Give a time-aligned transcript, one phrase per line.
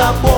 [0.00, 0.29] da boca.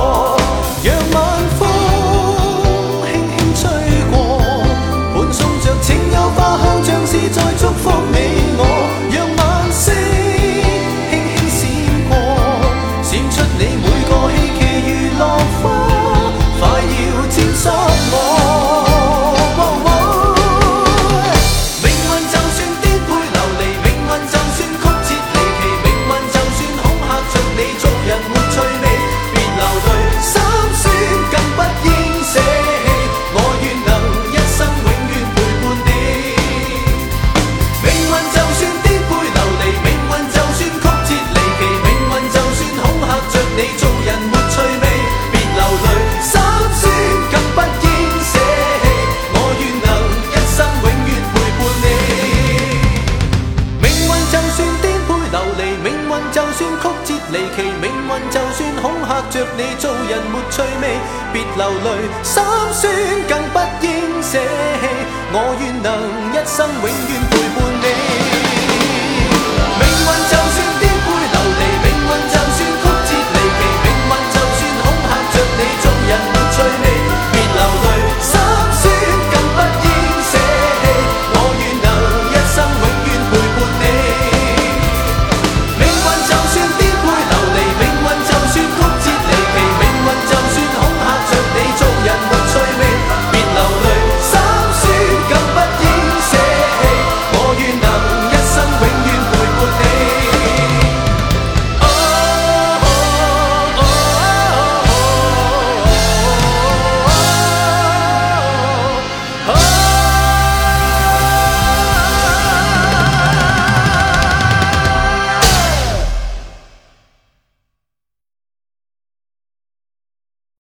[57.32, 60.84] 离奇命运就算恐吓着你，做人没趣味，
[61.32, 61.86] 别流泪，
[62.22, 62.34] 心
[62.72, 62.82] 酸
[63.26, 63.88] 更不应
[64.22, 64.84] 舍弃，
[65.32, 65.88] 我愿能
[66.30, 67.51] 一生永远陪伴。